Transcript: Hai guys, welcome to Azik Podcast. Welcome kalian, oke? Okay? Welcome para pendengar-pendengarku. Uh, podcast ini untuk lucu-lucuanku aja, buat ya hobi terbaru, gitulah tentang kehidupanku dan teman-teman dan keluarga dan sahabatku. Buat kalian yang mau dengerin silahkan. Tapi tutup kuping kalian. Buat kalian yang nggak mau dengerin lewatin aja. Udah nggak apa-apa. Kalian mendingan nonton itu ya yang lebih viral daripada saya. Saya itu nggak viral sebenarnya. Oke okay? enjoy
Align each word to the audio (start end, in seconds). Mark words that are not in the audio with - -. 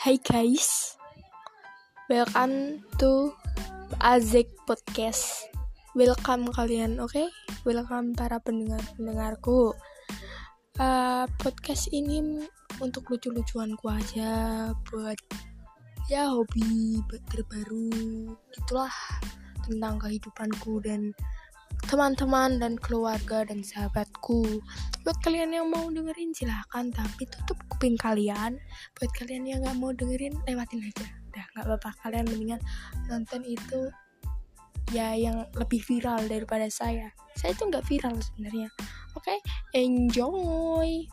Hai 0.00 0.16
guys, 0.16 0.96
welcome 2.08 2.80
to 2.96 3.36
Azik 4.00 4.48
Podcast. 4.64 5.44
Welcome 5.92 6.48
kalian, 6.56 6.96
oke? 7.04 7.12
Okay? 7.12 7.28
Welcome 7.68 8.16
para 8.16 8.40
pendengar-pendengarku. 8.40 9.76
Uh, 10.80 11.28
podcast 11.44 11.92
ini 11.92 12.40
untuk 12.80 13.12
lucu-lucuanku 13.12 13.92
aja, 13.92 14.72
buat 14.88 15.20
ya 16.08 16.32
hobi 16.32 17.04
terbaru, 17.28 17.92
gitulah 18.56 18.96
tentang 19.68 20.00
kehidupanku 20.00 20.80
dan 20.80 21.12
teman-teman 21.90 22.62
dan 22.62 22.78
keluarga 22.78 23.42
dan 23.42 23.66
sahabatku. 23.66 24.62
Buat 25.02 25.18
kalian 25.26 25.50
yang 25.50 25.66
mau 25.74 25.90
dengerin 25.90 26.30
silahkan. 26.30 26.86
Tapi 26.94 27.26
tutup 27.26 27.58
kuping 27.66 27.98
kalian. 27.98 28.62
Buat 28.94 29.10
kalian 29.18 29.42
yang 29.42 29.58
nggak 29.66 29.74
mau 29.74 29.90
dengerin 29.90 30.38
lewatin 30.46 30.86
aja. 30.86 31.06
Udah 31.34 31.44
nggak 31.50 31.64
apa-apa. 31.66 31.90
Kalian 32.06 32.30
mendingan 32.30 32.62
nonton 33.10 33.42
itu 33.42 33.90
ya 34.94 35.18
yang 35.18 35.50
lebih 35.58 35.82
viral 35.82 36.22
daripada 36.30 36.70
saya. 36.70 37.10
Saya 37.34 37.58
itu 37.58 37.66
nggak 37.66 37.82
viral 37.82 38.14
sebenarnya. 38.22 38.70
Oke 39.18 39.34
okay? 39.34 39.38
enjoy 39.74 41.10